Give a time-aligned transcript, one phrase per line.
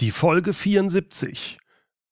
[0.00, 1.58] Die Folge 74.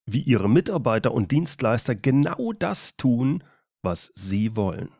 [0.05, 3.43] Wie Ihre Mitarbeiter und Dienstleister genau das tun,
[3.81, 4.91] was Sie wollen.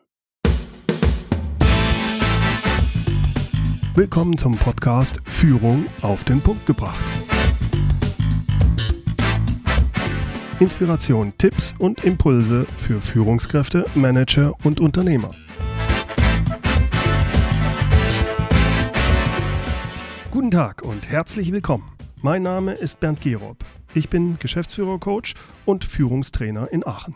[3.93, 6.99] Willkommen zum Podcast Führung auf den Punkt gebracht.
[10.59, 15.29] Inspiration, Tipps und Impulse für Führungskräfte, Manager und Unternehmer.
[20.31, 21.98] Guten Tag und herzlich willkommen.
[22.21, 23.63] Mein Name ist Bernd Gerob.
[23.93, 27.15] Ich bin Geschäftsführer-Coach und Führungstrainer in Aachen.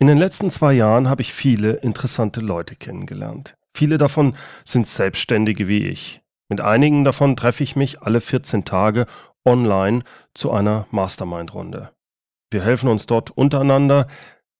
[0.00, 3.56] In den letzten zwei Jahren habe ich viele interessante Leute kennengelernt.
[3.72, 6.22] Viele davon sind Selbstständige wie ich.
[6.48, 9.06] Mit einigen davon treffe ich mich alle 14 Tage
[9.44, 10.02] online
[10.34, 11.92] zu einer Mastermind-Runde.
[12.50, 14.08] Wir helfen uns dort untereinander.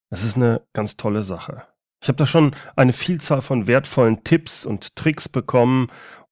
[0.09, 1.63] Das ist eine ganz tolle Sache.
[2.01, 5.89] Ich habe da schon eine Vielzahl von wertvollen Tipps und Tricks bekommen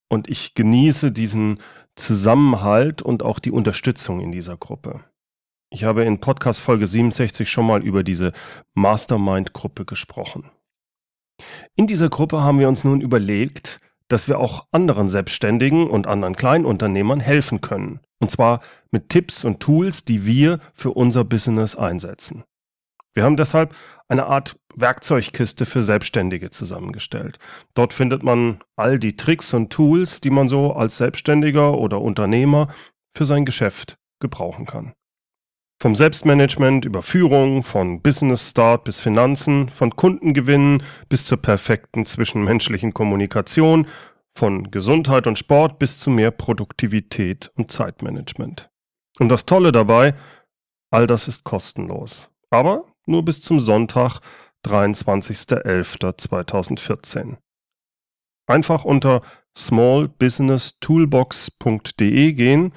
[0.07, 1.59] und ich genieße diesen
[1.95, 5.03] Zusammenhalt und auch die Unterstützung in dieser Gruppe.
[5.69, 8.31] Ich habe in Podcast Folge 67 schon mal über diese
[8.75, 10.49] Mastermind-Gruppe gesprochen.
[11.75, 16.35] In dieser Gruppe haben wir uns nun überlegt, dass wir auch anderen Selbstständigen und anderen
[16.35, 17.99] Kleinunternehmern helfen können.
[18.19, 22.43] Und zwar mit Tipps und Tools, die wir für unser Business einsetzen.
[23.13, 23.75] Wir haben deshalb
[24.07, 27.39] eine Art Werkzeugkiste für Selbstständige zusammengestellt.
[27.73, 32.67] Dort findet man all die Tricks und Tools, die man so als Selbstständiger oder Unternehmer
[33.15, 34.93] für sein Geschäft gebrauchen kann.
[35.81, 42.93] Vom Selbstmanagement über Führung, von Business Start bis Finanzen, von Kundengewinnen bis zur perfekten zwischenmenschlichen
[42.93, 43.87] Kommunikation,
[44.37, 48.69] von Gesundheit und Sport bis zu mehr Produktivität und Zeitmanagement.
[49.19, 50.15] Und das Tolle dabei,
[50.91, 52.31] all das ist kostenlos.
[52.49, 54.19] Aber nur bis zum Sonntag,
[54.65, 57.37] 23.11.2014.
[58.47, 59.21] Einfach unter
[59.57, 62.73] smallbusinesstoolbox.de gehen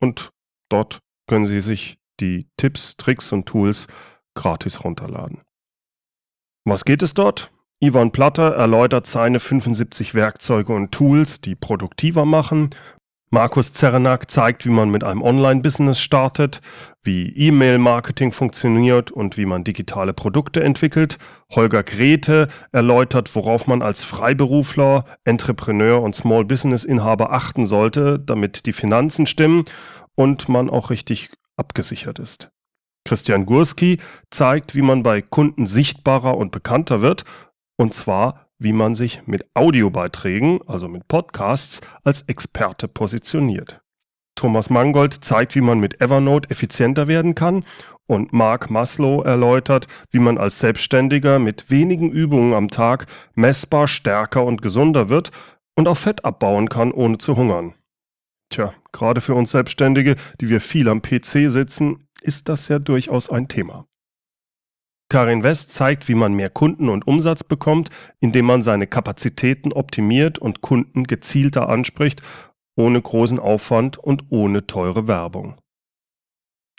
[0.00, 0.30] und
[0.68, 3.88] dort können Sie sich die Tipps, Tricks und Tools
[4.34, 5.42] gratis runterladen.
[6.64, 7.50] Was geht es dort?
[7.80, 12.70] Ivan Platter erläutert seine 75 Werkzeuge und Tools, die produktiver machen
[13.30, 16.62] Markus Zerenak zeigt, wie man mit einem Online-Business startet,
[17.02, 21.18] wie E-Mail-Marketing funktioniert und wie man digitale Produkte entwickelt.
[21.50, 29.26] Holger Grete erläutert, worauf man als Freiberufler, Entrepreneur und Small-Business-Inhaber achten sollte, damit die Finanzen
[29.26, 29.66] stimmen
[30.14, 32.50] und man auch richtig abgesichert ist.
[33.04, 33.98] Christian Gurski
[34.30, 37.24] zeigt, wie man bei Kunden sichtbarer und bekannter wird,
[37.76, 43.80] und zwar wie man sich mit Audiobeiträgen, also mit Podcasts, als Experte positioniert.
[44.34, 47.64] Thomas Mangold zeigt, wie man mit Evernote effizienter werden kann
[48.06, 54.44] und Mark Maslow erläutert, wie man als Selbstständiger mit wenigen Übungen am Tag messbar stärker
[54.44, 55.30] und gesunder wird
[55.76, 57.74] und auch Fett abbauen kann, ohne zu hungern.
[58.50, 63.30] Tja, gerade für uns Selbstständige, die wir viel am PC sitzen, ist das ja durchaus
[63.30, 63.86] ein Thema.
[65.08, 67.88] Karin West zeigt, wie man mehr Kunden und Umsatz bekommt,
[68.20, 72.20] indem man seine Kapazitäten optimiert und Kunden gezielter anspricht,
[72.76, 75.56] ohne großen Aufwand und ohne teure Werbung.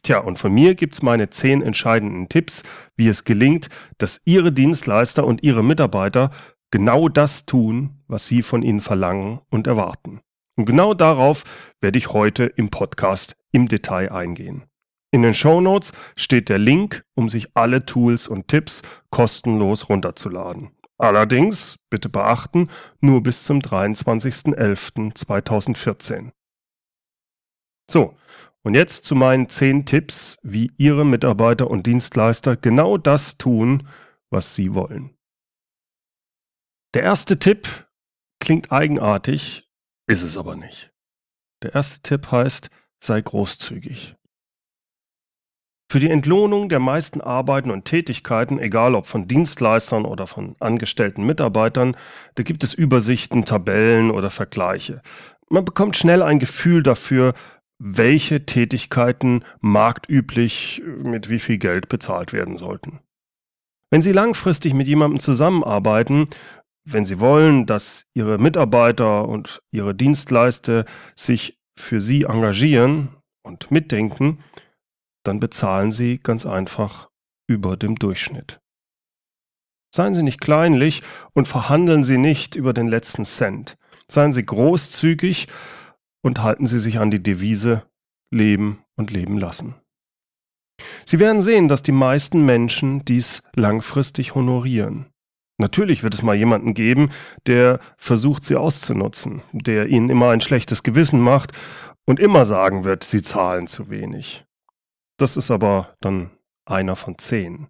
[0.03, 2.63] Tja, und von mir gibt's meine zehn entscheidenden Tipps,
[2.95, 6.31] wie es gelingt, dass Ihre Dienstleister und Ihre Mitarbeiter
[6.71, 10.21] genau das tun, was Sie von Ihnen verlangen und erwarten.
[10.55, 11.43] Und genau darauf
[11.81, 14.68] werde ich heute im Podcast im Detail eingehen.
[15.11, 20.69] In den Show Notes steht der Link, um sich alle Tools und Tipps kostenlos runterzuladen.
[20.99, 26.31] Allerdings, bitte beachten, nur bis zum 23.11.2014.
[27.89, 28.15] So,
[28.63, 33.87] und jetzt zu meinen 10 Tipps, wie Ihre Mitarbeiter und Dienstleister genau das tun,
[34.29, 35.15] was Sie wollen.
[36.93, 37.87] Der erste Tipp
[38.39, 39.69] klingt eigenartig,
[40.07, 40.91] ist es aber nicht.
[41.63, 42.69] Der erste Tipp heißt,
[43.01, 44.15] sei großzügig.
[45.91, 51.25] Für die Entlohnung der meisten Arbeiten und Tätigkeiten, egal ob von Dienstleistern oder von angestellten
[51.25, 51.97] Mitarbeitern,
[52.35, 55.01] da gibt es Übersichten, Tabellen oder Vergleiche.
[55.49, 57.33] Man bekommt schnell ein Gefühl dafür,
[57.79, 62.99] welche Tätigkeiten marktüblich mit wie viel Geld bezahlt werden sollten.
[63.89, 66.27] Wenn Sie langfristig mit jemandem zusammenarbeiten,
[66.85, 73.09] wenn Sie wollen, dass Ihre Mitarbeiter und Ihre Dienstleister sich für Sie engagieren
[73.41, 74.37] und mitdenken,
[75.29, 77.07] dann bezahlen Sie ganz einfach
[77.47, 78.59] über dem Durchschnitt.
[79.93, 81.03] Seien Sie nicht kleinlich
[81.33, 83.77] und verhandeln Sie nicht über den letzten Cent.
[84.09, 85.47] Seien Sie großzügig
[86.23, 87.83] und halten Sie sich an die Devise
[88.31, 89.75] Leben und Leben lassen.
[91.05, 95.05] Sie werden sehen, dass die meisten Menschen dies langfristig honorieren.
[95.59, 97.11] Natürlich wird es mal jemanden geben,
[97.45, 101.51] der versucht, sie auszunutzen, der ihnen immer ein schlechtes Gewissen macht
[102.07, 104.45] und immer sagen wird, sie zahlen zu wenig.
[105.19, 106.31] Das ist aber dann
[106.65, 107.67] einer von zehn.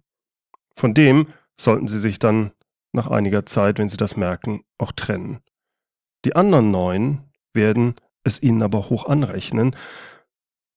[0.76, 1.26] Von dem
[1.58, 2.52] sollten Sie sich dann
[2.92, 5.40] nach einiger Zeit, wenn Sie das merken, auch trennen.
[6.24, 9.74] Die anderen neun werden es Ihnen aber hoch anrechnen,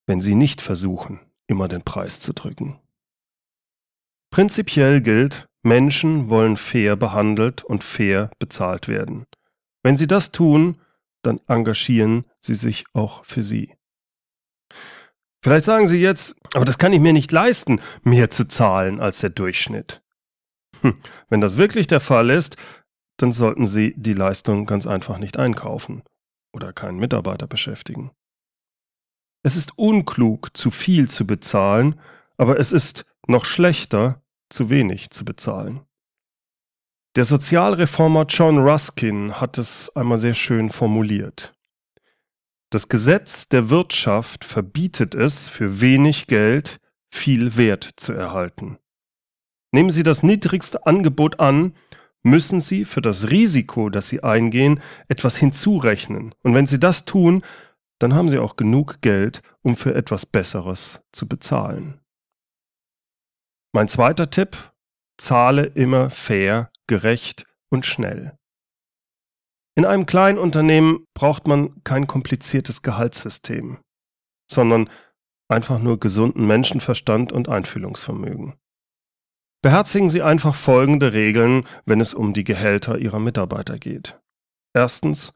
[0.08, 2.80] wenn Sie nicht versuchen, immer den Preis zu drücken.
[4.32, 9.28] Prinzipiell gilt, Menschen wollen fair behandelt und fair bezahlt werden.
[9.84, 10.82] Wenn sie das tun,
[11.22, 13.76] dann engagieren sie sich auch für sie.
[15.44, 19.20] Vielleicht sagen Sie jetzt, aber das kann ich mir nicht leisten, mehr zu zahlen als
[19.20, 20.02] der Durchschnitt.
[20.82, 20.98] Hm,
[21.28, 22.56] wenn das wirklich der Fall ist,
[23.18, 26.04] dann sollten Sie die Leistung ganz einfach nicht einkaufen
[26.54, 28.12] oder keinen Mitarbeiter beschäftigen.
[29.44, 32.00] Es ist unklug, zu viel zu bezahlen,
[32.38, 35.82] aber es ist noch schlechter, zu wenig zu bezahlen.
[37.18, 41.53] Der Sozialreformer John Ruskin hat es einmal sehr schön formuliert.
[42.74, 46.80] Das Gesetz der Wirtschaft verbietet es, für wenig Geld
[47.14, 48.80] viel Wert zu erhalten.
[49.72, 51.76] Nehmen Sie das niedrigste Angebot an,
[52.24, 56.34] müssen Sie für das Risiko, das Sie eingehen, etwas hinzurechnen.
[56.42, 57.44] Und wenn Sie das tun,
[58.00, 62.00] dann haben Sie auch genug Geld, um für etwas Besseres zu bezahlen.
[63.72, 64.74] Mein zweiter Tipp,
[65.18, 68.36] zahle immer fair, gerecht und schnell.
[69.76, 73.80] In einem kleinen Unternehmen braucht man kein kompliziertes Gehaltssystem,
[74.50, 74.90] sondern
[75.50, 78.54] einfach nur gesunden Menschenverstand und Einfühlungsvermögen.
[79.64, 84.20] Beherzigen Sie einfach folgende Regeln, wenn es um die Gehälter Ihrer Mitarbeiter geht.
[84.76, 85.34] Erstens,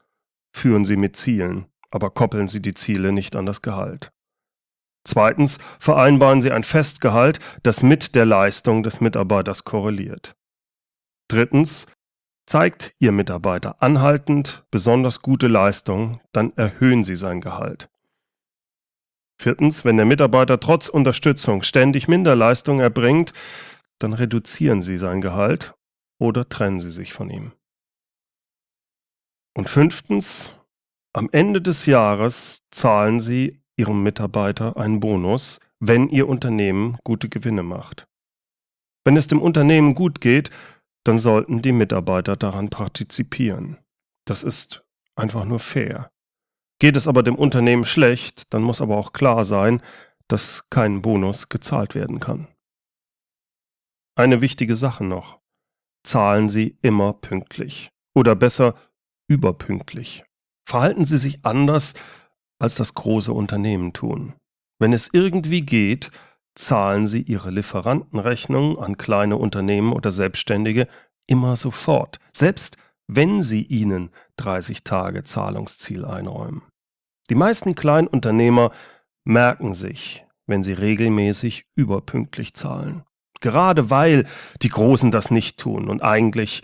[0.54, 4.12] führen Sie mit Zielen, aber koppeln Sie die Ziele nicht an das Gehalt.
[5.04, 10.36] Zweitens, vereinbaren Sie ein Festgehalt, das mit der Leistung des Mitarbeiters korreliert.
[11.28, 11.86] Drittens,
[12.48, 17.90] Zeigt Ihr Mitarbeiter anhaltend besonders gute Leistung, dann erhöhen Sie sein Gehalt.
[19.38, 23.34] Viertens, wenn der Mitarbeiter trotz Unterstützung ständig Minderleistung erbringt,
[23.98, 25.74] dann reduzieren Sie sein Gehalt
[26.18, 27.52] oder trennen Sie sich von ihm.
[29.54, 30.50] Und fünftens,
[31.12, 37.62] am Ende des Jahres zahlen Sie Ihrem Mitarbeiter einen Bonus, wenn Ihr Unternehmen gute Gewinne
[37.62, 38.08] macht.
[39.04, 40.48] Wenn es dem Unternehmen gut geht,
[41.08, 43.78] dann sollten die Mitarbeiter daran partizipieren.
[44.26, 44.84] Das ist
[45.16, 46.10] einfach nur fair.
[46.78, 49.80] Geht es aber dem Unternehmen schlecht, dann muss aber auch klar sein,
[50.28, 52.46] dass kein Bonus gezahlt werden kann.
[54.16, 55.40] Eine wichtige Sache noch.
[56.04, 57.90] Zahlen Sie immer pünktlich.
[58.14, 58.74] Oder besser
[59.28, 60.24] überpünktlich.
[60.68, 61.94] Verhalten Sie sich anders,
[62.58, 64.34] als das große Unternehmen tun.
[64.78, 66.10] Wenn es irgendwie geht,
[66.58, 70.86] zahlen Sie Ihre Lieferantenrechnung an kleine Unternehmen oder Selbstständige
[71.26, 72.76] immer sofort, selbst
[73.06, 76.62] wenn Sie ihnen 30 Tage Zahlungsziel einräumen.
[77.30, 78.72] Die meisten Kleinunternehmer
[79.24, 83.04] merken sich, wenn sie regelmäßig überpünktlich zahlen.
[83.40, 84.26] Gerade weil
[84.62, 86.62] die Großen das nicht tun und eigentlich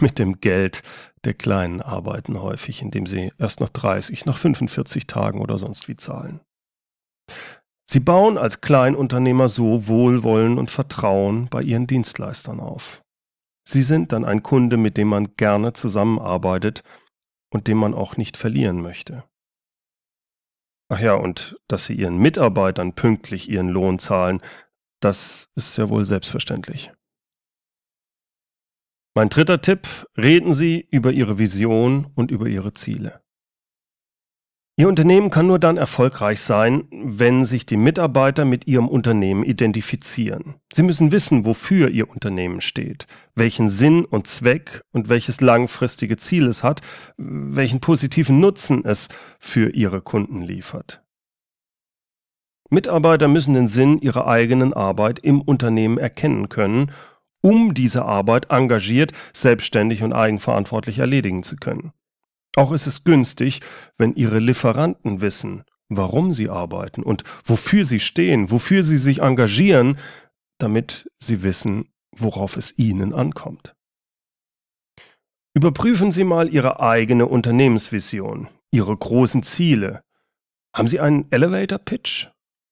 [0.00, 0.82] mit dem Geld
[1.24, 5.96] der Kleinen arbeiten häufig, indem sie erst nach 30, nach 45 Tagen oder sonst wie
[5.96, 6.40] zahlen.
[7.86, 13.02] Sie bauen als Kleinunternehmer so Wohlwollen und Vertrauen bei ihren Dienstleistern auf.
[13.66, 16.82] Sie sind dann ein Kunde, mit dem man gerne zusammenarbeitet
[17.50, 19.24] und dem man auch nicht verlieren möchte.
[20.90, 24.42] Ach ja, und dass Sie Ihren Mitarbeitern pünktlich ihren Lohn zahlen,
[25.00, 26.92] das ist ja wohl selbstverständlich.
[29.16, 33.23] Mein dritter Tipp, reden Sie über Ihre Vision und über Ihre Ziele.
[34.76, 40.56] Ihr Unternehmen kann nur dann erfolgreich sein, wenn sich die Mitarbeiter mit Ihrem Unternehmen identifizieren.
[40.72, 46.48] Sie müssen wissen, wofür Ihr Unternehmen steht, welchen Sinn und Zweck und welches langfristige Ziel
[46.48, 46.80] es hat,
[47.16, 51.04] welchen positiven Nutzen es für Ihre Kunden liefert.
[52.68, 56.90] Mitarbeiter müssen den Sinn ihrer eigenen Arbeit im Unternehmen erkennen können,
[57.40, 61.92] um diese Arbeit engagiert, selbstständig und eigenverantwortlich erledigen zu können.
[62.56, 63.60] Auch ist es günstig,
[63.98, 69.98] wenn Ihre Lieferanten wissen, warum sie arbeiten und wofür sie stehen, wofür sie sich engagieren,
[70.58, 73.74] damit sie wissen, worauf es ihnen ankommt.
[75.56, 80.02] Überprüfen Sie mal Ihre eigene Unternehmensvision, Ihre großen Ziele.
[80.74, 82.28] Haben Sie einen Elevator Pitch?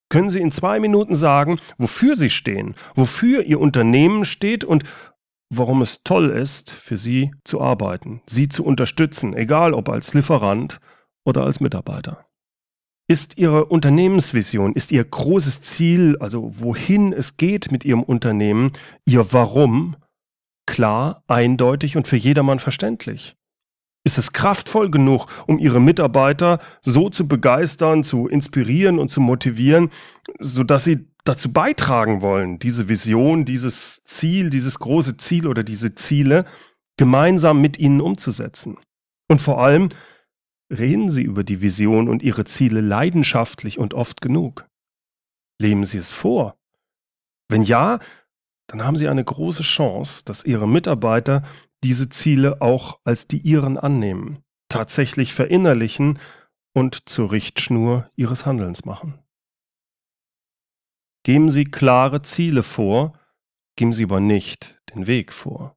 [0.09, 4.83] Können Sie in zwei Minuten sagen, wofür Sie stehen, wofür Ihr Unternehmen steht und
[5.55, 10.81] warum es toll ist, für Sie zu arbeiten, Sie zu unterstützen, egal ob als Lieferant
[11.25, 12.27] oder als Mitarbeiter.
[13.09, 18.73] Ist Ihre Unternehmensvision, ist Ihr großes Ziel, also wohin es geht mit Ihrem Unternehmen,
[19.05, 19.97] Ihr Warum
[20.67, 23.37] klar, eindeutig und für jedermann verständlich?
[24.05, 29.91] Ist es kraftvoll genug, um ihre Mitarbeiter so zu begeistern, zu inspirieren und zu motivieren,
[30.41, 36.45] sodass sie dazu beitragen wollen, diese Vision, dieses Ziel, dieses große Ziel oder diese Ziele
[36.97, 38.79] gemeinsam mit ihnen umzusetzen?
[39.29, 39.91] Und vor allem,
[40.71, 44.67] reden Sie über die Vision und Ihre Ziele leidenschaftlich und oft genug?
[45.61, 46.59] Leben Sie es vor?
[47.49, 47.99] Wenn ja,
[48.67, 51.43] dann haben Sie eine große Chance, dass Ihre Mitarbeiter
[51.85, 54.39] diese Ziele auch als die ihren annehmen,
[54.69, 56.19] tatsächlich verinnerlichen
[56.75, 59.22] und zur Richtschnur ihres Handelns machen.
[61.25, 63.13] Geben Sie klare Ziele vor,
[63.77, 65.77] geben Sie aber nicht den Weg vor.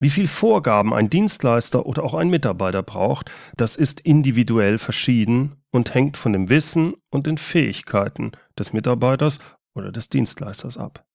[0.00, 5.94] Wie viel Vorgaben ein Dienstleister oder auch ein Mitarbeiter braucht, das ist individuell verschieden und
[5.94, 9.38] hängt von dem Wissen und den Fähigkeiten des Mitarbeiters
[9.74, 11.06] oder des Dienstleisters ab.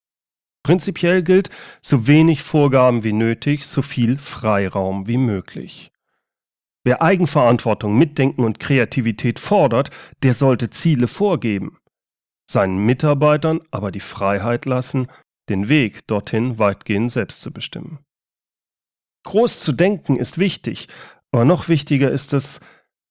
[0.63, 1.49] Prinzipiell gilt,
[1.81, 5.91] so wenig Vorgaben wie nötig, so viel Freiraum wie möglich.
[6.83, 9.91] Wer Eigenverantwortung, Mitdenken und Kreativität fordert,
[10.23, 11.77] der sollte Ziele vorgeben,
[12.51, 15.07] seinen Mitarbeitern aber die Freiheit lassen,
[15.49, 17.99] den Weg dorthin weitgehend selbst zu bestimmen.
[19.23, 20.87] Groß zu denken ist wichtig,
[21.31, 22.59] aber noch wichtiger ist es,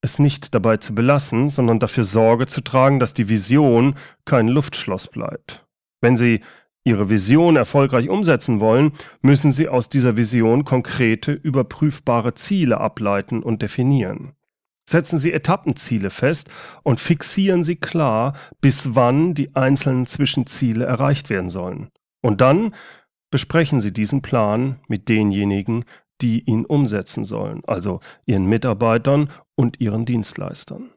[0.02, 3.94] es nicht dabei zu belassen, sondern dafür Sorge zu tragen, dass die Vision
[4.24, 5.66] kein Luftschloss bleibt.
[6.00, 6.40] Wenn Sie
[6.82, 13.60] Ihre Vision erfolgreich umsetzen wollen, müssen Sie aus dieser Vision konkrete, überprüfbare Ziele ableiten und
[13.60, 14.32] definieren.
[14.90, 16.48] Setzen Sie Etappenziele fest
[16.82, 21.90] und fixieren Sie klar, bis wann die einzelnen Zwischenziele erreicht werden sollen.
[22.22, 22.74] Und dann
[23.30, 25.84] besprechen Sie diesen Plan mit denjenigen,
[26.20, 30.90] die ihn umsetzen sollen, also Ihren Mitarbeitern und Ihren Dienstleistern.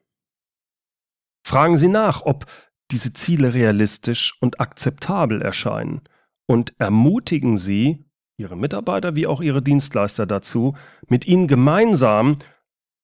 [1.46, 2.48] Fragen Sie nach, ob
[2.90, 6.02] diese Ziele realistisch und akzeptabel erscheinen
[6.48, 8.06] und ermutigen Sie,
[8.38, 10.76] Ihre Mitarbeiter wie auch Ihre Dienstleister dazu,
[11.08, 12.40] mit Ihnen gemeinsam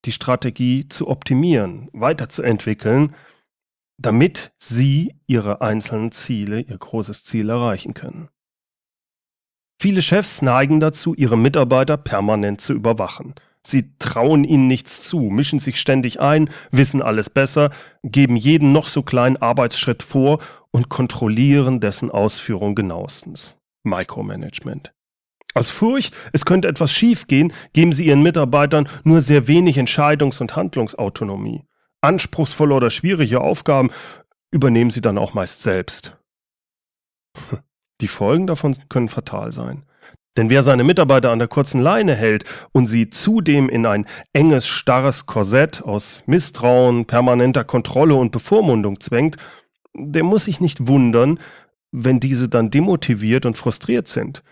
[0.05, 3.15] die Strategie zu optimieren, weiterzuentwickeln,
[3.97, 8.29] damit Sie Ihre einzelnen Ziele, Ihr großes Ziel erreichen können.
[9.81, 13.33] Viele Chefs neigen dazu, ihre Mitarbeiter permanent zu überwachen.
[13.65, 17.71] Sie trauen ihnen nichts zu, mischen sich ständig ein, wissen alles besser,
[18.03, 20.39] geben jeden noch so kleinen Arbeitsschritt vor
[20.71, 23.57] und kontrollieren dessen Ausführung genauestens.
[23.83, 24.93] Micromanagement.
[25.55, 30.55] Aus Furcht, es könnte etwas schiefgehen, geben sie ihren Mitarbeitern nur sehr wenig Entscheidungs- und
[30.55, 31.63] Handlungsautonomie.
[32.01, 33.89] Anspruchsvolle oder schwierige Aufgaben
[34.51, 36.17] übernehmen sie dann auch meist selbst.
[38.01, 39.83] Die Folgen davon können fatal sein.
[40.37, 44.67] Denn wer seine Mitarbeiter an der kurzen Leine hält und sie zudem in ein enges,
[44.67, 49.35] starres Korsett aus Misstrauen, permanenter Kontrolle und Bevormundung zwängt,
[49.93, 51.39] der muss sich nicht wundern,
[51.91, 54.43] wenn diese dann demotiviert und frustriert sind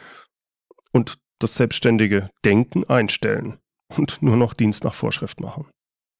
[0.98, 3.58] und das selbstständige Denken einstellen
[3.96, 5.68] und nur noch Dienst nach Vorschrift machen.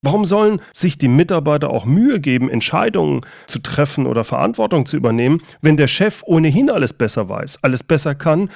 [0.04, 5.42] Warum sollen sich die Mitarbeiter auch Mühe geben, Entscheidungen zu treffen oder Verantwortung zu übernehmen,
[5.62, 8.50] wenn der Chef ohnehin alles besser weiß, alles besser kann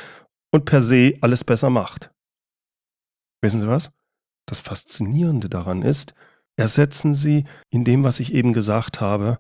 [0.54, 2.12] und per se alles besser macht?
[3.42, 3.92] Wissen Sie was?
[4.48, 6.14] Das Faszinierende daran ist,
[6.58, 9.40] ersetzen Sie in dem, was ich eben gesagt habe,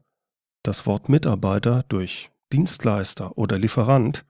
[0.64, 4.26] das Wort Mitarbeiter durch Dienstleister oder Lieferant.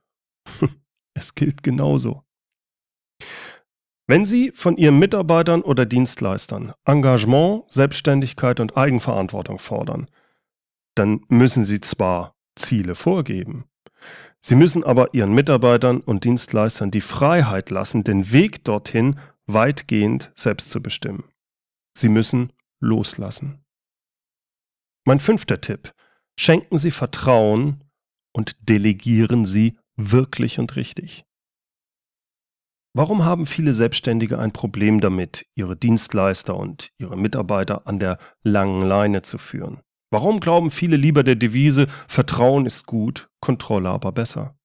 [1.13, 2.23] es gilt genauso.
[4.11, 10.09] Wenn Sie von Ihren Mitarbeitern oder Dienstleistern Engagement, Selbstständigkeit und Eigenverantwortung fordern,
[10.95, 13.69] dann müssen Sie zwar Ziele vorgeben,
[14.41, 20.71] Sie müssen aber Ihren Mitarbeitern und Dienstleistern die Freiheit lassen, den Weg dorthin weitgehend selbst
[20.71, 21.23] zu bestimmen.
[21.93, 22.51] Sie müssen
[22.81, 23.63] loslassen.
[25.05, 25.93] Mein fünfter Tipp.
[26.37, 27.85] Schenken Sie Vertrauen
[28.33, 31.23] und delegieren Sie wirklich und richtig.
[32.93, 38.81] Warum haben viele Selbstständige ein Problem damit, ihre Dienstleister und ihre Mitarbeiter an der langen
[38.81, 39.79] Leine zu führen?
[40.11, 44.57] Warum glauben viele lieber der Devise Vertrauen ist gut, Kontrolle aber besser?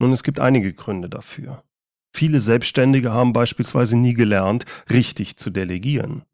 [0.00, 1.62] Nun, es gibt einige Gründe dafür.
[2.16, 6.24] Viele Selbstständige haben beispielsweise nie gelernt, richtig zu delegieren.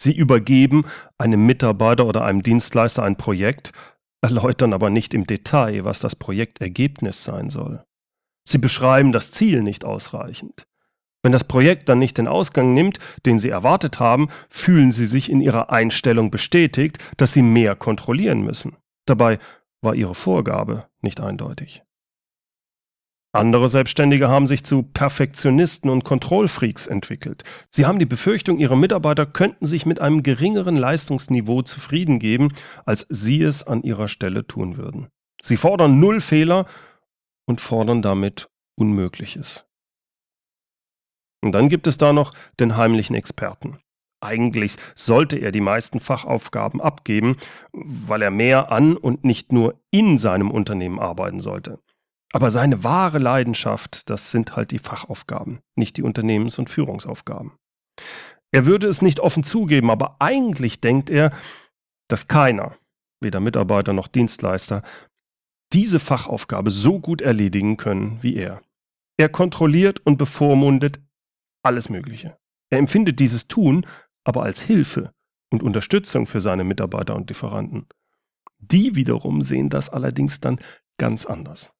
[0.00, 0.84] Sie übergeben
[1.16, 3.72] einem Mitarbeiter oder einem Dienstleister ein Projekt,
[4.20, 7.87] erläutern aber nicht im Detail, was das Projektergebnis sein soll.
[8.48, 10.66] Sie beschreiben das Ziel nicht ausreichend.
[11.22, 15.30] Wenn das Projekt dann nicht den Ausgang nimmt, den Sie erwartet haben, fühlen Sie sich
[15.30, 18.78] in Ihrer Einstellung bestätigt, dass Sie mehr kontrollieren müssen.
[19.04, 19.38] Dabei
[19.82, 21.82] war Ihre Vorgabe nicht eindeutig.
[23.32, 27.44] Andere Selbstständige haben sich zu Perfektionisten und Kontrollfreaks entwickelt.
[27.68, 32.48] Sie haben die Befürchtung, ihre Mitarbeiter könnten sich mit einem geringeren Leistungsniveau zufrieden geben,
[32.86, 35.08] als sie es an ihrer Stelle tun würden.
[35.42, 36.64] Sie fordern null Fehler
[37.48, 39.64] und fordern damit Unmögliches.
[41.42, 43.78] Und dann gibt es da noch den heimlichen Experten.
[44.20, 47.36] Eigentlich sollte er die meisten Fachaufgaben abgeben,
[47.72, 51.78] weil er mehr an und nicht nur in seinem Unternehmen arbeiten sollte.
[52.32, 57.52] Aber seine wahre Leidenschaft, das sind halt die Fachaufgaben, nicht die Unternehmens- und Führungsaufgaben.
[58.52, 61.32] Er würde es nicht offen zugeben, aber eigentlich denkt er,
[62.08, 62.76] dass keiner,
[63.20, 64.82] weder Mitarbeiter noch Dienstleister,
[65.72, 68.62] diese Fachaufgabe so gut erledigen können wie er.
[69.16, 71.00] Er kontrolliert und bevormundet
[71.62, 72.38] alles Mögliche.
[72.70, 73.86] Er empfindet dieses Tun
[74.24, 75.12] aber als Hilfe
[75.50, 77.86] und Unterstützung für seine Mitarbeiter und Lieferanten.
[78.58, 80.60] Die wiederum sehen das allerdings dann
[80.98, 81.72] ganz anders.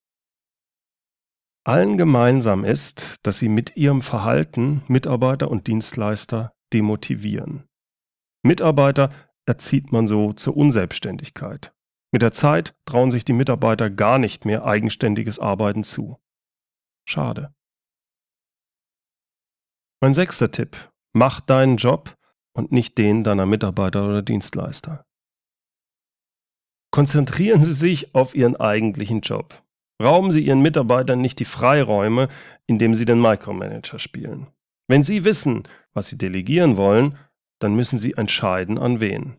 [1.64, 7.68] Allen gemeinsam ist, dass sie mit ihrem Verhalten Mitarbeiter und Dienstleister demotivieren.
[8.42, 9.11] Mitarbeiter
[9.45, 11.75] erzieht man so zur Unselbstständigkeit.
[12.10, 16.18] Mit der Zeit trauen sich die Mitarbeiter gar nicht mehr eigenständiges Arbeiten zu.
[17.06, 17.54] Schade.
[20.00, 20.76] Mein sechster Tipp.
[21.12, 22.16] Mach deinen Job
[22.54, 25.04] und nicht den deiner Mitarbeiter oder Dienstleister.
[26.90, 29.62] Konzentrieren Sie sich auf Ihren eigentlichen Job.
[30.00, 32.28] Rauben Sie Ihren Mitarbeitern nicht die Freiräume,
[32.66, 34.46] indem Sie den Micromanager spielen.
[34.86, 37.18] Wenn Sie wissen, was Sie delegieren wollen,
[37.58, 39.36] dann müssen Sie entscheiden, an wen.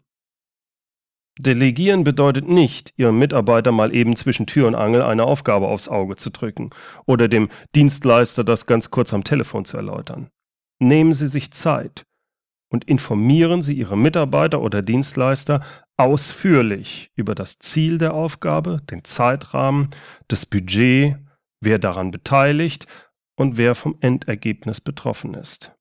[1.41, 6.17] Delegieren bedeutet nicht, Ihrem Mitarbeiter mal eben zwischen Tür und Angel eine Aufgabe aufs Auge
[6.17, 6.69] zu drücken
[7.05, 10.27] oder dem Dienstleister das ganz kurz am Telefon zu erläutern.
[10.79, 12.03] Nehmen Sie sich Zeit
[12.69, 15.63] und informieren Sie Ihre Mitarbeiter oder Dienstleister
[15.95, 19.91] ausführlich über das Ziel der Aufgabe, den Zeitrahmen,
[20.27, 21.19] das Budget,
[21.61, 22.85] wer daran beteiligt
[23.37, 25.73] und wer vom Endergebnis betroffen ist.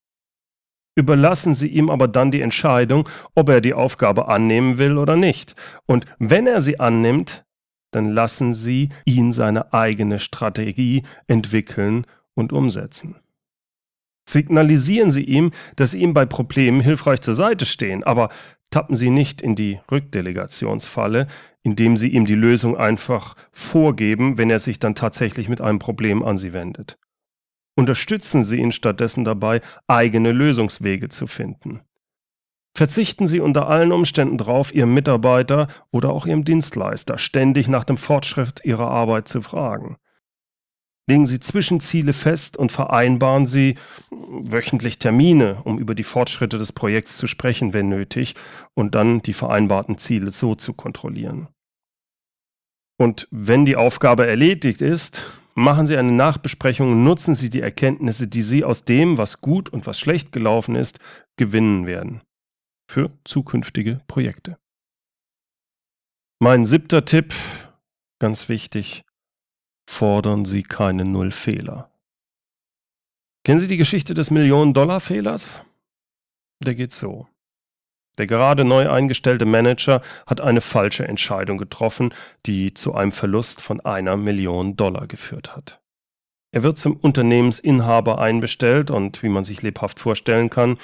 [0.98, 5.54] Überlassen Sie ihm aber dann die Entscheidung, ob er die Aufgabe annehmen will oder nicht.
[5.86, 7.44] Und wenn er sie annimmt,
[7.92, 13.14] dann lassen Sie ihn seine eigene Strategie entwickeln und umsetzen.
[14.28, 18.28] Signalisieren Sie ihm, dass Sie ihm bei Problemen hilfreich zur Seite stehen, aber
[18.70, 21.28] tappen Sie nicht in die Rückdelegationsfalle,
[21.62, 26.24] indem Sie ihm die Lösung einfach vorgeben, wenn er sich dann tatsächlich mit einem Problem
[26.24, 26.98] an Sie wendet.
[27.78, 31.80] Unterstützen Sie ihn stattdessen dabei, eigene Lösungswege zu finden.
[32.74, 37.96] Verzichten Sie unter allen Umständen darauf, Ihrem Mitarbeiter oder auch Ihrem Dienstleister ständig nach dem
[37.96, 39.96] Fortschritt Ihrer Arbeit zu fragen.
[41.06, 43.76] Legen Sie Zwischenziele fest und vereinbaren Sie
[44.10, 48.34] wöchentlich Termine, um über die Fortschritte des Projekts zu sprechen, wenn nötig,
[48.74, 51.46] und dann die vereinbarten Ziele so zu kontrollieren.
[52.96, 55.24] Und wenn die Aufgabe erledigt ist,
[55.58, 59.86] machen Sie eine Nachbesprechung nutzen Sie die Erkenntnisse, die Sie aus dem, was gut und
[59.86, 61.00] was schlecht gelaufen ist,
[61.36, 62.22] gewinnen werden.
[62.90, 64.58] Für zukünftige Projekte.
[66.40, 67.34] Mein siebter Tipp,
[68.20, 69.04] ganz wichtig,
[69.90, 71.90] fordern Sie keine Nullfehler.
[73.44, 75.62] Kennen Sie die Geschichte des Millionen-Dollar-Fehlers?
[76.64, 77.26] Der geht so.
[78.18, 82.12] Der gerade neu eingestellte Manager hat eine falsche Entscheidung getroffen,
[82.46, 85.80] die zu einem Verlust von einer Million Dollar geführt hat.
[86.50, 90.78] Er wird zum Unternehmensinhaber einbestellt und wie man sich lebhaft vorstellen kann,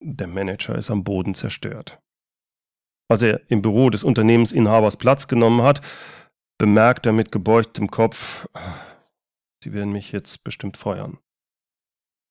[0.00, 2.00] der Manager ist am Boden zerstört.
[3.08, 5.82] Als er im Büro des Unternehmensinhabers Platz genommen hat,
[6.58, 8.48] bemerkt er mit gebeugtem Kopf,
[9.62, 11.18] Sie werden mich jetzt bestimmt feuern.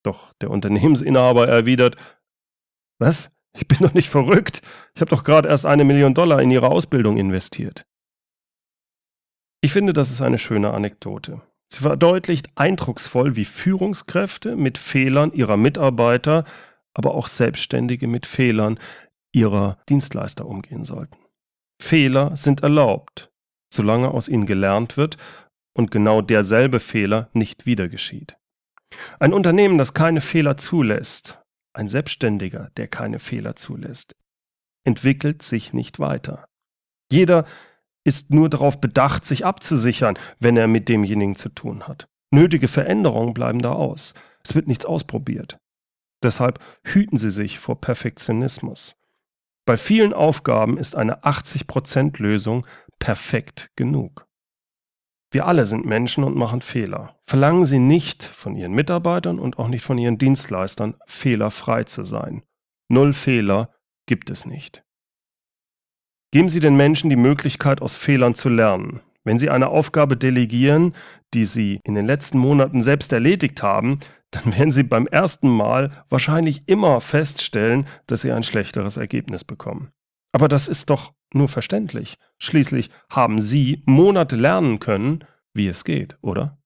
[0.03, 1.95] Doch der Unternehmensinhaber erwidert,
[2.99, 3.31] was?
[3.53, 4.61] Ich bin doch nicht verrückt.
[4.95, 7.85] Ich habe doch gerade erst eine Million Dollar in Ihre Ausbildung investiert.
[9.61, 11.41] Ich finde, das ist eine schöne Anekdote.
[11.71, 16.45] Sie verdeutlicht eindrucksvoll, wie Führungskräfte mit Fehlern ihrer Mitarbeiter,
[16.93, 18.79] aber auch Selbstständige mit Fehlern
[19.33, 21.17] ihrer Dienstleister umgehen sollten.
[21.81, 23.31] Fehler sind erlaubt
[23.71, 25.17] solange aus ihnen gelernt wird
[25.73, 28.37] und genau derselbe Fehler nicht wieder geschieht.
[29.19, 31.40] Ein Unternehmen, das keine Fehler zulässt,
[31.73, 34.15] ein Selbstständiger, der keine Fehler zulässt,
[34.83, 36.47] entwickelt sich nicht weiter.
[37.11, 37.45] Jeder
[38.03, 42.07] ist nur darauf bedacht, sich abzusichern, wenn er mit demjenigen zu tun hat.
[42.31, 44.13] Nötige Veränderungen bleiben da aus.
[44.43, 45.59] Es wird nichts ausprobiert.
[46.23, 48.99] Deshalb hüten Sie sich vor Perfektionismus.
[49.65, 52.65] Bei vielen Aufgaben ist eine 80% Lösung
[52.99, 54.27] perfekt genug.
[55.31, 57.15] Wir alle sind Menschen und machen Fehler.
[57.25, 62.43] Verlangen Sie nicht von Ihren Mitarbeitern und auch nicht von Ihren Dienstleistern, fehlerfrei zu sein.
[62.89, 63.73] Null Fehler
[64.05, 64.83] gibt es nicht.
[66.31, 68.99] Geben Sie den Menschen die Möglichkeit, aus Fehlern zu lernen.
[69.23, 70.93] Wenn Sie eine Aufgabe delegieren,
[71.33, 73.99] die Sie in den letzten Monaten selbst erledigt haben,
[74.31, 79.91] dann werden Sie beim ersten Mal wahrscheinlich immer feststellen, dass Sie ein schlechteres Ergebnis bekommen.
[80.33, 82.17] Aber das ist doch nur verständlich.
[82.37, 86.61] Schließlich haben Sie Monate lernen können, wie es geht, oder?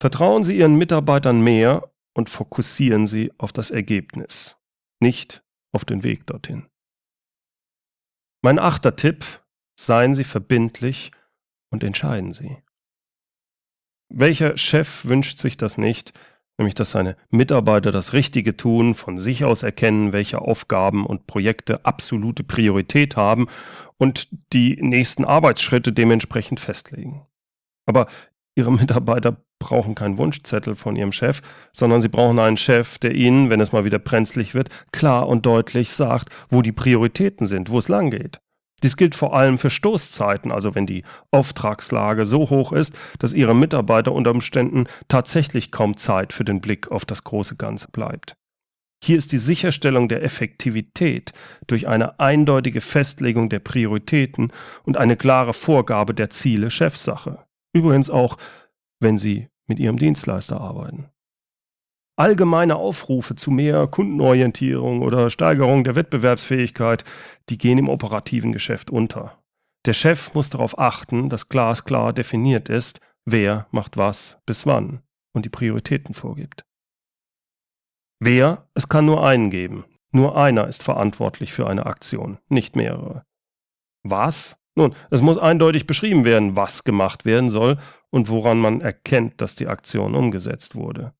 [0.00, 4.58] Vertrauen Sie Ihren Mitarbeitern mehr und fokussieren Sie auf das Ergebnis,
[5.00, 6.68] nicht auf den Weg dorthin.
[8.42, 9.24] Mein achter Tipp,
[9.78, 11.12] seien Sie verbindlich
[11.70, 12.62] und entscheiden Sie.
[14.08, 16.12] Welcher Chef wünscht sich das nicht,
[16.58, 21.84] nämlich dass seine Mitarbeiter das Richtige tun, von sich aus erkennen, welche Aufgaben und Projekte
[21.84, 23.46] absolute Priorität haben
[23.98, 27.26] und die nächsten Arbeitsschritte dementsprechend festlegen.
[27.86, 28.06] Aber
[28.54, 31.40] Ihre Mitarbeiter brauchen keinen Wunschzettel von Ihrem Chef,
[31.72, 35.46] sondern sie brauchen einen Chef, der Ihnen, wenn es mal wieder brenzlig wird, klar und
[35.46, 38.40] deutlich sagt, wo die Prioritäten sind, wo es lang geht.
[38.82, 43.54] Dies gilt vor allem für Stoßzeiten, also wenn die Auftragslage so hoch ist, dass Ihre
[43.54, 48.36] Mitarbeiter unter Umständen tatsächlich kaum Zeit für den Blick auf das große Ganze bleibt.
[49.04, 51.32] Hier ist die Sicherstellung der Effektivität
[51.66, 54.52] durch eine eindeutige Festlegung der Prioritäten
[54.84, 57.44] und eine klare Vorgabe der Ziele Chefsache.
[57.72, 58.36] Übrigens auch,
[59.00, 61.11] wenn Sie mit Ihrem Dienstleister arbeiten.
[62.16, 67.04] Allgemeine Aufrufe zu mehr Kundenorientierung oder Steigerung der Wettbewerbsfähigkeit,
[67.48, 69.42] die gehen im operativen Geschäft unter.
[69.86, 75.00] Der Chef muss darauf achten, dass glasklar definiert ist, wer macht was bis wann
[75.32, 76.64] und die Prioritäten vorgibt.
[78.20, 78.68] Wer?
[78.74, 79.84] Es kann nur einen geben.
[80.12, 83.24] Nur einer ist verantwortlich für eine Aktion, nicht mehrere.
[84.04, 84.58] Was?
[84.74, 87.78] Nun, es muss eindeutig beschrieben werden, was gemacht werden soll
[88.10, 91.14] und woran man erkennt, dass die Aktion umgesetzt wurde.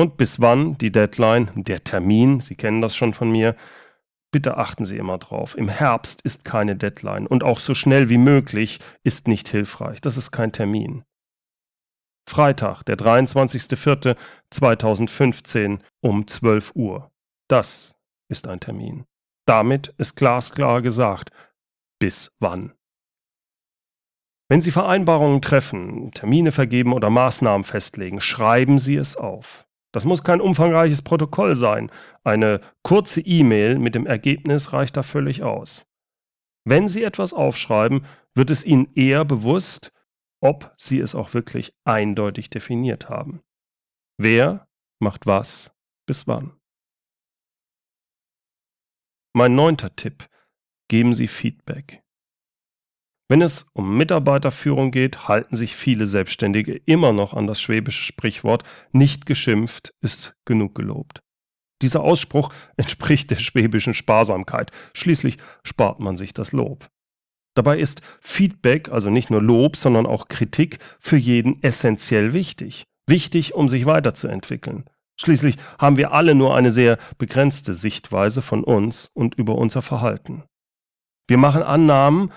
[0.00, 3.54] Und bis wann die Deadline, der Termin, Sie kennen das schon von mir,
[4.32, 5.58] bitte achten Sie immer drauf.
[5.58, 10.00] Im Herbst ist keine Deadline und auch so schnell wie möglich ist nicht hilfreich.
[10.00, 11.04] Das ist kein Termin.
[12.26, 17.10] Freitag, der 23.04.2015 um 12 Uhr.
[17.46, 17.94] Das
[18.30, 19.04] ist ein Termin.
[19.46, 21.30] Damit ist glasklar gesagt,
[21.98, 22.72] bis wann.
[24.48, 29.66] Wenn Sie Vereinbarungen treffen, Termine vergeben oder Maßnahmen festlegen, schreiben Sie es auf.
[29.92, 31.90] Das muss kein umfangreiches Protokoll sein.
[32.22, 35.86] Eine kurze E-Mail mit dem Ergebnis reicht da völlig aus.
[36.64, 39.92] Wenn Sie etwas aufschreiben, wird es Ihnen eher bewusst,
[40.42, 43.42] ob Sie es auch wirklich eindeutig definiert haben.
[44.18, 44.68] Wer
[45.00, 45.74] macht was
[46.06, 46.52] bis wann?
[49.34, 50.28] Mein neunter Tipp
[50.88, 52.02] geben Sie Feedback.
[53.30, 58.64] Wenn es um Mitarbeiterführung geht, halten sich viele Selbstständige immer noch an das schwäbische Sprichwort
[58.90, 61.20] nicht geschimpft ist genug gelobt.
[61.80, 64.72] Dieser Ausspruch entspricht der schwäbischen Sparsamkeit.
[64.94, 66.88] Schließlich spart man sich das Lob.
[67.54, 72.82] Dabei ist Feedback, also nicht nur Lob, sondern auch Kritik, für jeden essentiell wichtig.
[73.06, 74.86] Wichtig, um sich weiterzuentwickeln.
[75.20, 80.42] Schließlich haben wir alle nur eine sehr begrenzte Sichtweise von uns und über unser Verhalten.
[81.28, 82.32] Wir machen Annahmen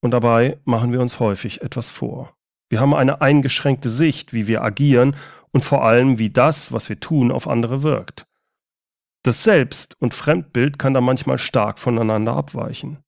[0.00, 2.36] und dabei machen wir uns häufig etwas vor.
[2.68, 5.16] Wir haben eine eingeschränkte Sicht, wie wir agieren
[5.52, 8.26] und vor allem, wie das, was wir tun, auf andere wirkt.
[9.22, 12.98] Das Selbst- und Fremdbild kann da manchmal stark voneinander abweichen.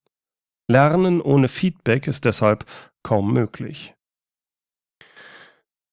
[0.68, 2.64] Lernen ohne Feedback ist deshalb
[3.02, 3.94] kaum möglich.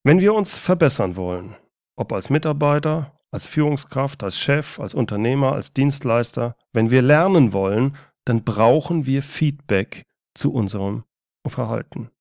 [0.04, 1.56] Wenn wir uns verbessern wollen,
[1.96, 7.96] ob als Mitarbeiter, als Führungskraft, als Chef, als Unternehmer, als Dienstleister, wenn wir lernen wollen,
[8.26, 10.06] dann brauchen wir Feedback
[10.36, 11.04] zu unserem
[11.48, 12.12] Verhalten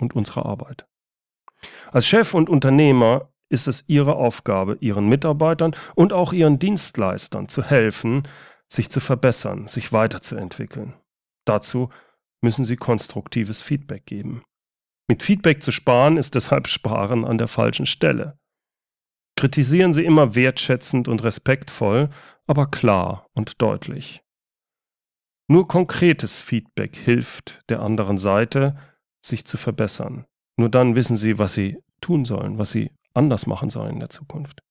[0.00, 0.86] und unserer Arbeit.
[1.92, 7.62] Als Chef und Unternehmer ist es Ihre Aufgabe, Ihren Mitarbeitern und auch Ihren Dienstleistern zu
[7.62, 8.22] helfen,
[8.68, 10.94] sich zu verbessern, sich weiterzuentwickeln.
[11.44, 11.90] Dazu
[12.40, 14.42] müssen Sie konstruktives Feedback geben.
[15.06, 18.38] Mit Feedback zu sparen ist deshalb Sparen an der falschen Stelle.
[19.36, 22.08] Kritisieren Sie immer wertschätzend und respektvoll,
[22.46, 24.23] aber klar und deutlich.
[25.48, 28.76] Nur konkretes Feedback hilft der anderen Seite,
[29.24, 30.24] sich zu verbessern.
[30.56, 34.10] Nur dann wissen sie, was sie tun sollen, was sie anders machen sollen in der
[34.10, 34.62] Zukunft.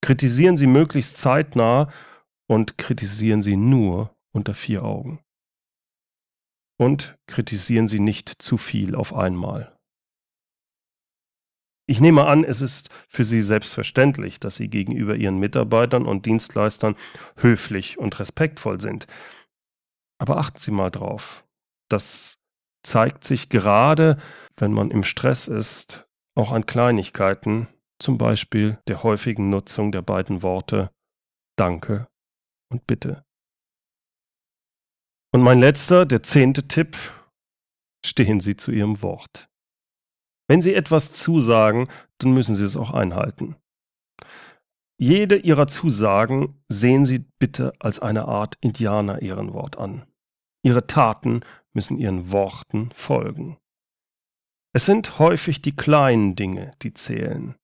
[0.00, 1.90] Kritisieren Sie möglichst zeitnah
[2.46, 5.20] und kritisieren Sie nur unter vier Augen.
[6.78, 9.76] Und kritisieren Sie nicht zu viel auf einmal.
[11.86, 16.96] Ich nehme an, es ist für Sie selbstverständlich, dass Sie gegenüber Ihren Mitarbeitern und Dienstleistern
[17.36, 19.06] höflich und respektvoll sind.
[20.18, 21.44] Aber achten Sie mal drauf.
[21.88, 22.38] Das
[22.82, 24.18] zeigt sich gerade,
[24.56, 27.68] wenn man im Stress ist, auch an Kleinigkeiten,
[28.00, 30.90] zum Beispiel der häufigen Nutzung der beiden Worte
[31.56, 32.06] Danke
[32.70, 33.24] und Bitte.
[35.32, 36.96] Und mein letzter, der zehnte Tipp,
[38.04, 39.48] stehen Sie zu Ihrem Wort.
[40.48, 43.56] Wenn Sie etwas zusagen, dann müssen Sie es auch einhalten.
[44.98, 50.07] Jede Ihrer Zusagen sehen Sie bitte als eine Art Indianer-Ehrenwort an.
[50.62, 51.40] Ihre Taten
[51.72, 53.58] müssen Ihren Worten folgen.
[54.72, 57.54] Es sind häufig die kleinen Dinge, die zählen.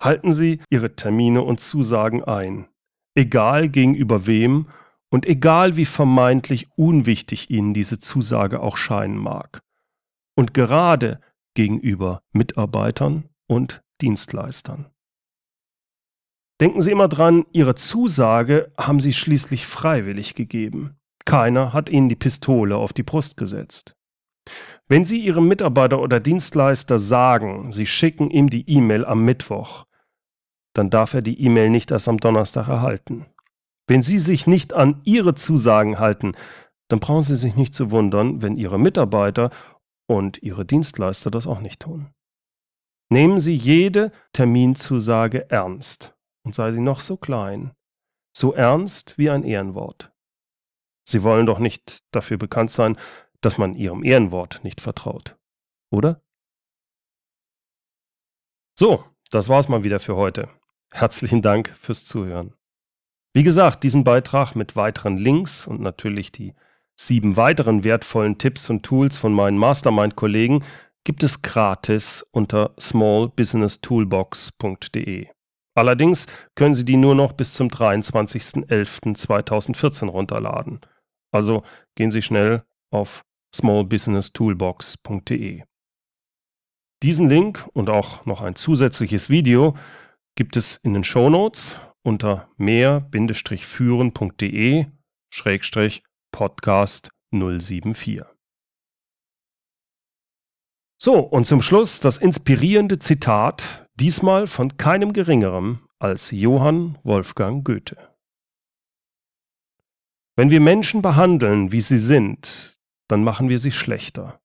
[0.00, 2.68] Halten Sie Ihre Termine und Zusagen ein,
[3.14, 4.68] egal gegenüber wem
[5.10, 9.62] und egal wie vermeintlich unwichtig Ihnen diese Zusage auch scheinen mag.
[10.34, 11.20] Und gerade
[11.54, 14.90] gegenüber Mitarbeitern und Dienstleistern.
[16.60, 20.96] Denken Sie immer dran, Ihre Zusage haben Sie schließlich freiwillig gegeben.
[21.24, 23.94] Keiner hat Ihnen die Pistole auf die Brust gesetzt.
[24.88, 29.86] Wenn Sie Ihrem Mitarbeiter oder Dienstleister sagen, Sie schicken ihm die E-Mail am Mittwoch,
[30.74, 33.26] dann darf er die E-Mail nicht erst am Donnerstag erhalten.
[33.86, 36.32] Wenn Sie sich nicht an Ihre Zusagen halten,
[36.88, 39.50] dann brauchen Sie sich nicht zu wundern, wenn Ihre Mitarbeiter
[40.08, 42.12] und Ihre Dienstleister das auch nicht tun.
[43.10, 47.72] Nehmen Sie jede Terminzusage ernst und sei sie noch so klein,
[48.36, 50.11] so ernst wie ein Ehrenwort.
[51.04, 52.96] Sie wollen doch nicht dafür bekannt sein,
[53.40, 55.36] dass man Ihrem Ehrenwort nicht vertraut,
[55.90, 56.22] oder?
[58.78, 60.48] So, das war's mal wieder für heute.
[60.92, 62.54] Herzlichen Dank fürs Zuhören.
[63.34, 66.54] Wie gesagt, diesen Beitrag mit weiteren Links und natürlich die
[66.94, 70.62] sieben weiteren wertvollen Tipps und Tools von meinen Mastermind-Kollegen
[71.04, 75.26] gibt es gratis unter smallbusinesstoolbox.de.
[75.74, 80.80] Allerdings können Sie die nur noch bis zum 23.11.2014 runterladen.
[81.32, 81.62] Also
[81.94, 85.62] gehen Sie schnell auf smallbusinesstoolbox.de.
[87.02, 89.76] Diesen Link und auch noch ein zusätzliches Video
[90.36, 94.86] gibt es in den Shownotes unter mehr-führen.de
[96.32, 98.31] Podcast 074.
[101.04, 107.96] So, und zum Schluss das inspirierende Zitat, diesmal von keinem geringeren als Johann Wolfgang Goethe.
[110.36, 114.38] Wenn wir Menschen behandeln, wie sie sind, dann machen wir sie schlechter.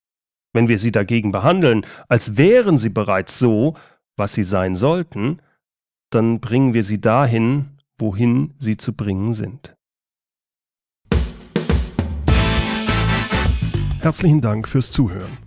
[0.52, 3.76] Wenn wir sie dagegen behandeln, als wären sie bereits so,
[4.16, 5.44] was sie sein sollten,
[6.10, 9.76] dann bringen wir sie dahin, wohin sie zu bringen sind.
[14.02, 15.47] Herzlichen Dank fürs Zuhören.